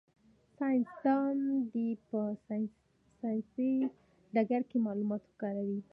ساینس 0.55 0.91
دان 1.03 1.35
دي 1.71 1.87
په 2.07 2.19
ساینسي 3.21 3.71
ډګر 4.33 4.61
کي 4.69 4.77
معلومات 4.85 5.21
وکاروي. 5.25 5.79